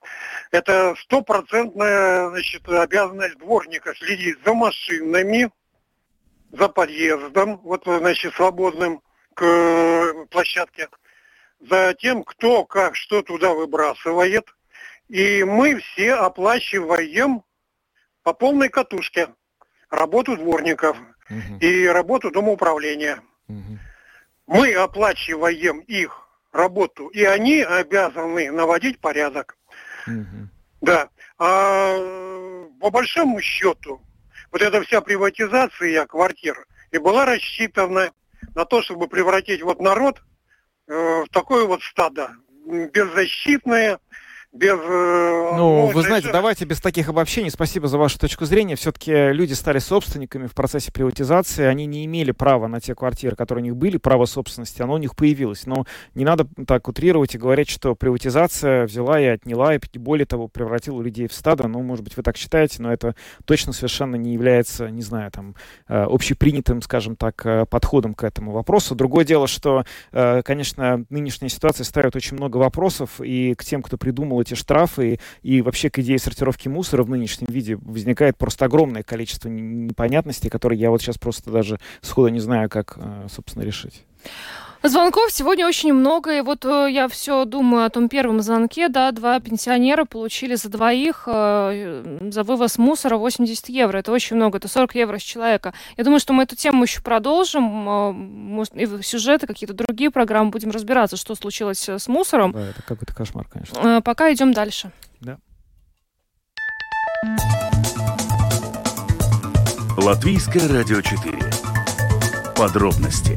[0.50, 5.50] Это стопроцентная значит, обязанность дворника следить за машинами,
[6.52, 9.00] за подъездом, вот, значит, свободным
[9.32, 10.88] к площадке,
[11.60, 14.54] за тем, кто как что туда выбрасывает.
[15.08, 17.42] И мы все оплачиваем
[18.22, 19.28] по полной катушке.
[19.88, 20.96] работу дворников
[21.60, 23.22] и работу домоуправления.
[24.50, 29.56] Мы оплачиваем их работу, и они обязаны наводить порядок.
[30.80, 31.08] Да.
[31.38, 31.96] А
[32.80, 34.02] по большому счету,
[34.50, 38.10] вот эта вся приватизация квартир и была рассчитана
[38.56, 40.20] на то, чтобы превратить вот народ
[40.88, 42.32] э, в такое вот стадо
[42.92, 44.00] беззащитное,
[44.52, 44.72] без...
[44.72, 46.32] Э, ну, вы знаете, это...
[46.32, 47.50] давайте без таких обобщений.
[47.50, 48.74] Спасибо за вашу точку зрения.
[48.74, 51.64] Все-таки люди стали собственниками в процессе приватизации.
[51.64, 54.82] Они не имели права на те квартиры, которые у них были, право собственности.
[54.82, 55.66] Оно у них появилось.
[55.66, 60.48] Но не надо так утрировать и говорить, что приватизация взяла и отняла, и более того,
[60.48, 61.68] превратила людей в стадо.
[61.68, 65.54] Ну, может быть, вы так считаете, но это точно совершенно не является, не знаю, там,
[65.88, 68.96] э, общепринятым, скажем так, э, подходом к этому вопросу.
[68.96, 74.39] Другое дело, что, конечно, нынешняя ситуация ставит очень много вопросов и к тем, кто придумал
[74.40, 79.48] эти штрафы, и вообще к идее сортировки мусора в нынешнем виде возникает просто огромное количество
[79.48, 84.04] непонятностей, которые я вот сейчас просто даже сходу не знаю, как, э, собственно, решить.
[84.82, 89.12] Звонков сегодня очень много, и вот э, я все думаю о том первом звонке, да,
[89.12, 94.68] два пенсионера получили за двоих э, за вывоз мусора 80 евро, это очень много, это
[94.68, 95.74] 40 евро с человека.
[95.98, 100.10] Я думаю, что мы эту тему еще продолжим, э, может, и в сюжеты, какие-то другие
[100.10, 102.52] программы будем разбираться, что случилось с мусором.
[102.52, 103.98] Да, это какой-то кошмар, конечно.
[103.98, 104.92] Э, пока идем дальше.
[105.20, 105.36] Да.
[109.98, 111.38] Латвийское радио 4.
[112.56, 113.36] Подробности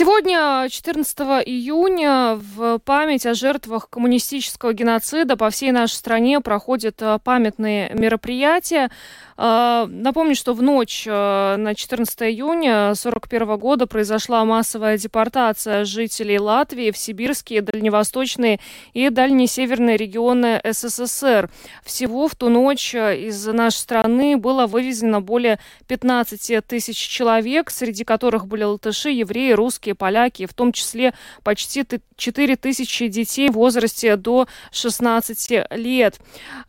[0.00, 7.18] Сегодня, 14 июня, в память о жертвах коммунистического геноцида по всей нашей стране проходят э,
[7.22, 8.90] памятные мероприятия.
[9.36, 16.38] Э, напомню, что в ночь э, на 14 июня 1941 года произошла массовая депортация жителей
[16.38, 18.58] Латвии в сибирские, дальневосточные
[18.94, 21.50] и дальнесеверные регионы СССР.
[21.84, 28.46] Всего в ту ночь из нашей страны было вывезено более 15 тысяч человек, среди которых
[28.46, 31.12] были латыши, евреи, русские, русские, поляки, в том числе
[31.42, 31.84] почти
[32.16, 36.18] 4 тысячи детей в возрасте до 16 лет.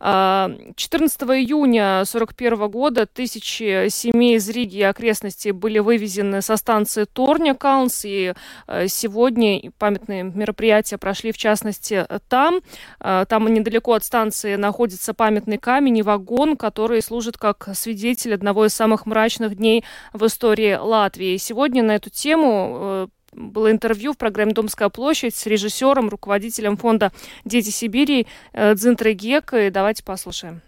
[0.00, 7.54] а, июня 1941 года тысячи семей из Риги и окрестностей были вывезены со станции Торня
[7.54, 8.34] Каунс, и
[8.66, 12.60] э, сегодня памятные мероприятия прошли в частности там.
[13.00, 18.66] А, там недалеко от станции находится памятный камень и вагон, который служит как свидетель одного
[18.66, 21.36] из самых мрачных дней в истории Латвии.
[21.36, 27.12] Сегодня на эту тему э, было интервью в программе «Домская площадь» с режиссером, руководителем фонда
[27.44, 29.52] «Дети Сибири» э, Дзинтрой Гек.
[29.54, 30.60] И давайте послушаем.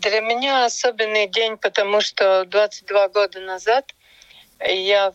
[0.00, 3.94] Для меня особенный день, потому что 22 года назад
[4.66, 5.12] я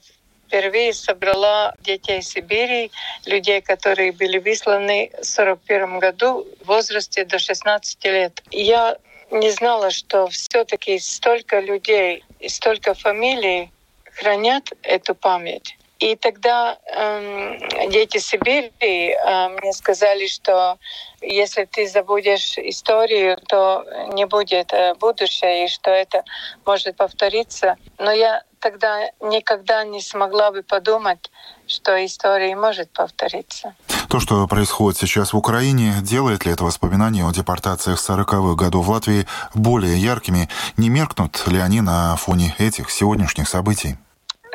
[0.47, 2.91] впервые собрала детей Сибири,
[3.25, 8.43] людей, которые были высланы в 1941 году в возрасте до 16 лет.
[8.51, 8.97] Я
[9.31, 13.71] не знала, что все-таки столько людей и столько фамилий
[14.13, 15.77] хранят эту память.
[16.05, 18.71] И тогда э, дети Сибири
[19.09, 20.77] э, мне сказали, что
[21.19, 23.83] если ты забудешь историю, то
[24.13, 26.23] не будет э, будущее, и что это
[26.63, 27.77] может повториться.
[27.97, 31.31] Но я тогда никогда не смогла бы подумать,
[31.65, 33.73] что история может повториться.
[34.07, 38.89] То, что происходит сейчас в Украине, делает ли это воспоминания о депортациях 40-х годов в
[38.91, 39.25] Латвии
[39.55, 40.49] более яркими?
[40.77, 43.97] Не меркнут ли они на фоне этих сегодняшних событий?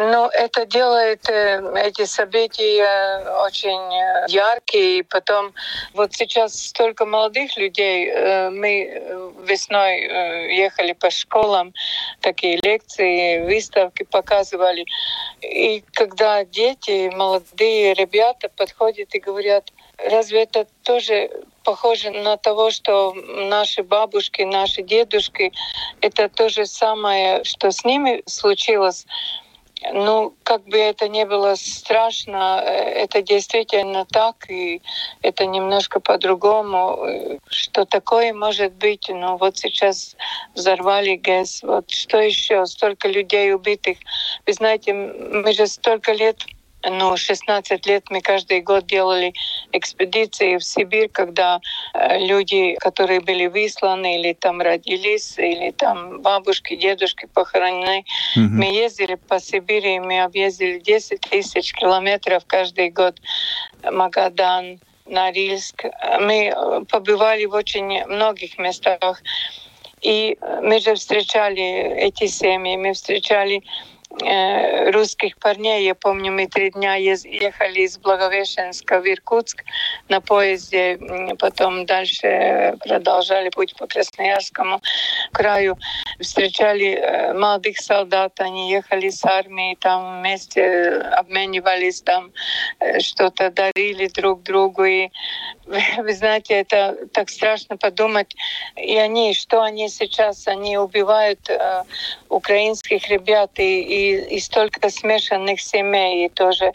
[0.02, 5.00] Ну, это делает э, эти события очень э, яркие.
[5.00, 5.52] И потом,
[5.92, 8.08] вот сейчас столько молодых людей.
[8.08, 11.74] Э, мы весной ехали по школам,
[12.22, 14.86] такие лекции, выставки показывали.
[15.42, 21.30] И когда дети, молодые ребята подходят и говорят, разве это тоже
[21.62, 25.52] похоже на того, что наши бабушки, наши дедушки,
[26.00, 29.04] это то же самое, что с ними случилось.
[29.92, 32.70] Ну, как бы это ни было страшно, э,
[33.02, 34.82] это действительно так, и
[35.22, 37.04] это немножко по-другому.
[37.06, 39.08] Э, что такое может быть?
[39.08, 40.16] Ну, вот сейчас
[40.54, 42.66] взорвали ГЭС, вот что еще?
[42.66, 43.96] Столько людей убитых.
[44.46, 46.44] Вы знаете, мы же столько лет
[46.88, 49.34] ну, 16 лет мы каждый год делали
[49.72, 51.60] экспедиции в Сибирь, когда
[51.94, 58.04] э, люди, которые были высланы или там родились, или там бабушки, дедушки похоронены,
[58.36, 58.40] mm-hmm.
[58.40, 63.16] мы ездили по Сибири, мы объездили 10 тысяч километров каждый год.
[63.82, 65.84] Магадан, Норильск.
[66.20, 69.22] Мы э, побывали в очень многих местах.
[70.00, 73.62] И мы же встречали эти семьи, мы встречали э,
[74.92, 75.84] русских парней.
[75.84, 79.64] Я помню, мы три дня ехали из Благовещенска в Иркутск
[80.08, 80.98] на поезде,
[81.38, 84.80] потом дальше продолжали путь по Красноярскому
[85.32, 85.78] краю.
[86.20, 92.32] Встречали молодых солдат, они ехали с армией, там вместе обменивались, там
[92.98, 94.84] что-то дарили друг другу.
[94.84, 95.10] И
[95.98, 98.34] вы знаете, это так страшно подумать.
[98.76, 101.82] И они, что они сейчас, они убивают э,
[102.28, 106.72] украинских ребят и, и, и столько смешанных семей, и тоже,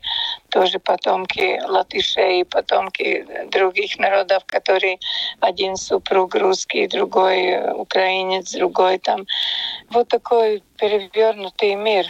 [0.50, 5.00] тоже потомки латышей, и потомки других народов, которые
[5.41, 9.26] один супруг русский, другой украинец, другой там.
[9.89, 12.06] Вот такой перевернутый мир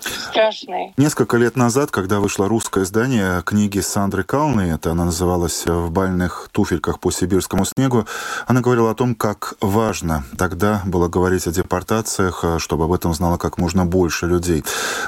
[0.00, 0.94] страшный.
[0.96, 6.48] Несколько лет назад, когда вышло русское издание книги Сандры Калны, это она называлась «В бальных
[6.52, 8.06] туфельках по сибирскому снегу»,
[8.46, 13.36] она говорила о том, как важно тогда было говорить о депортациях, чтобы об этом знало
[13.36, 14.64] как можно больше людей.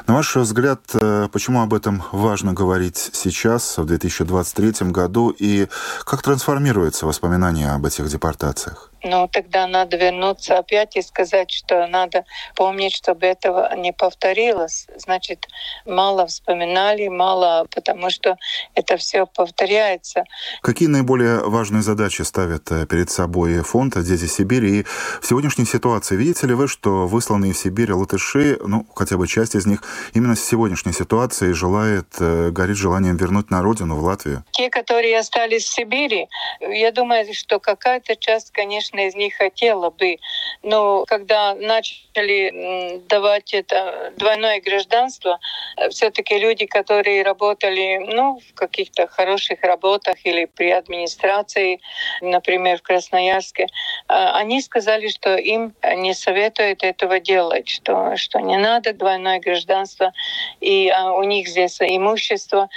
[0.07, 5.69] На ваш взгляд, э, почему об этом важно говорить сейчас, в 2023 году, и
[6.05, 8.92] как трансформируется воспоминание об этих депортациях?
[9.05, 12.25] Ну, тогда надо вернуться опять и сказать, что надо
[12.55, 14.87] помнить, чтобы этого не повторилось.
[14.97, 15.49] Значит,
[15.85, 18.37] мало вспоминали, мало, потому что
[18.75, 20.25] это все повторяется.
[20.63, 24.81] Какие наиболее важные задачи ставят э, перед собой фонд «Дети Сибири»?
[24.81, 24.83] И
[25.21, 29.55] в сегодняшней ситуации видите ли вы, что высланные в Сибирь латыши, ну, хотя бы часть
[29.55, 29.83] из них,
[30.15, 34.45] именно с сегодняшней ситуации желает, э, горит желанием вернуть на родину, в Латвию?
[34.53, 36.29] Те, которые остались в Сибири,
[36.61, 40.19] я думаю, что какая-то часть, конечно, конечно, из них хотела бы.
[40.63, 45.39] Но когда начали давать это двойное гражданство,
[45.77, 51.81] э, все-таки люди, которые работали ну, в каких-то хороших работах или при администрации,
[52.21, 53.69] например, в Красноярске, э,
[54.09, 60.13] они сказали, что им не советуют этого делать, что, что не надо двойное гражданство,
[60.61, 62.69] и а, у них здесь имущество.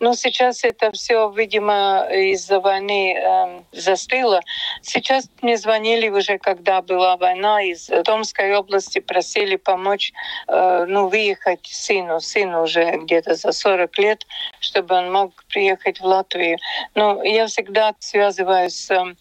[0.00, 4.40] Но сейчас это все, видимо, из-за войны э, застыло.
[4.82, 10.12] Сейчас мне звонили уже, когда была война, из Томской области просили помочь
[10.46, 12.20] э, ну, выехать сыну.
[12.20, 14.26] Сыну уже где-то за 40 лет,
[14.60, 16.58] чтобы он мог приехать в Латвию.
[16.94, 19.14] Но я всегда связываюсь с,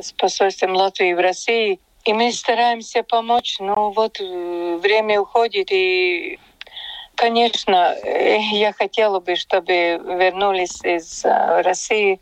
[0.00, 6.38] с посольством Латвии в России, и мы стараемся помочь, но вот э, время уходит, и
[7.14, 12.18] Конечно, э, я хотела бы, чтобы вернулись из э, России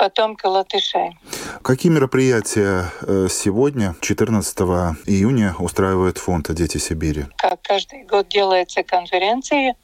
[0.00, 1.18] потомки латышей.
[1.62, 4.58] Какие мероприятия э, сегодня, 14
[5.06, 7.26] июня, устраивает фонд «Дети Сибири»?
[7.36, 9.76] Как каждый год делается конференция.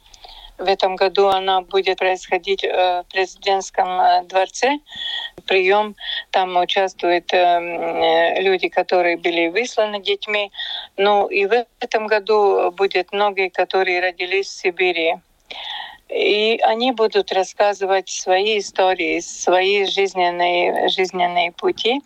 [0.56, 4.78] В этом году она будет происходить в президентском дворце.
[5.46, 5.94] Прием
[6.30, 10.50] там участвуют люди, которые были высланы детьми.
[10.96, 15.16] Ну и в этом году будет многие, которые родились в Сибири.
[16.08, 22.00] И они будут рассказывать свои истории, свои жизненные, жизненные пути.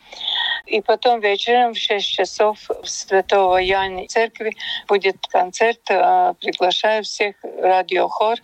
[0.66, 4.56] И потом вечером в 6 часов в Святого Яни церкви
[4.88, 5.80] будет концерт.
[5.90, 8.38] А, приглашаю всех, радиохор.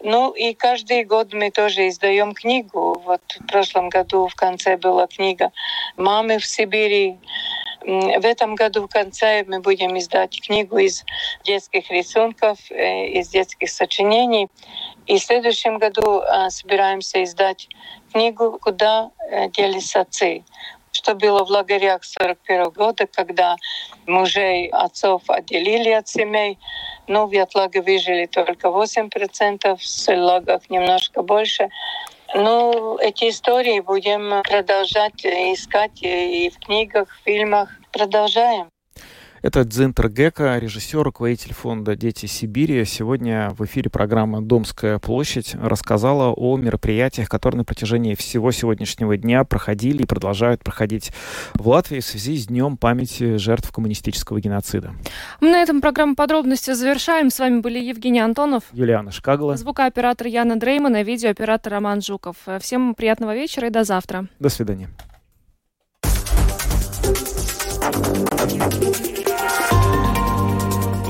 [0.00, 3.00] Ну и каждый год мы тоже издаем книгу.
[3.04, 5.52] Вот в прошлом году в конце была книга
[5.96, 7.18] «Мамы в Сибири».
[7.84, 11.04] В этом году в конце мы будем издать книгу из
[11.44, 14.48] детских рисунков, э, из детских сочинений.
[15.06, 17.68] И в следующем году э, собираемся издать
[18.10, 20.44] книгу «Куда э, делись отцы?»
[20.94, 23.56] что было в лагерях 41 года, когда
[24.06, 26.56] мужей отцов отделили от семей.
[27.08, 31.68] Ну, в Ятлаге выжили только 8%, в Селагах немножко больше.
[32.36, 37.70] Ну, эти истории будем продолжать искать и в книгах, в фильмах.
[37.92, 38.73] Продолжаем.
[39.44, 42.82] Это Дзинтер Гека, режиссер, руководитель фонда «Дети Сибири».
[42.86, 49.44] Сегодня в эфире программы «Домская площадь» рассказала о мероприятиях, которые на протяжении всего сегодняшнего дня
[49.44, 51.12] проходили и продолжают проходить
[51.52, 54.94] в Латвии в связи с Днем памяти жертв коммунистического геноцида.
[55.42, 57.28] Мы на этом программу подробности завершаем.
[57.28, 62.36] С вами были Евгений Антонов, Юлиана Шкагла, звукооператор Яна Дреймана, видеооператор Роман Жуков.
[62.60, 64.26] Всем приятного вечера и до завтра.
[64.38, 64.88] До свидания.